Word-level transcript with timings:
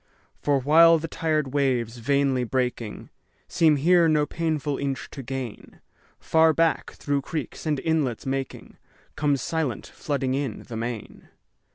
For 0.41 0.57
while 0.57 0.97
the 0.97 1.07
tired 1.07 1.53
waves, 1.53 1.99
vainly 1.99 2.43
breaking, 2.43 3.11
Seem 3.47 3.75
here 3.75 4.07
no 4.07 4.25
painful 4.25 4.79
inch 4.79 5.07
to 5.11 5.21
gain, 5.21 5.79
Far 6.19 6.53
back, 6.53 6.93
through 6.93 7.21
creeks 7.21 7.67
and 7.67 7.79
inlets 7.79 8.25
making, 8.25 8.77
Comes 9.15 9.43
silent, 9.43 9.85
flooding 9.85 10.33
in, 10.33 10.63
the 10.63 10.75
main. 10.75 11.27